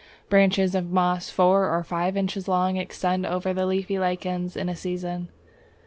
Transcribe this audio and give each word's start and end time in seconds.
Branches 0.29 0.73
of 0.73 0.89
moss 0.89 1.29
four 1.29 1.69
or 1.71 1.83
five 1.83 2.17
inches 2.17 2.47
long 2.47 2.75
extend 2.75 3.23
over 3.23 3.53
the 3.53 3.67
leafy 3.67 3.99
lichens 3.99 4.57
in 4.57 4.67
a 4.67 4.75
season. 4.75 5.29